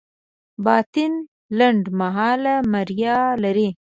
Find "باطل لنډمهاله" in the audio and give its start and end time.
0.65-2.55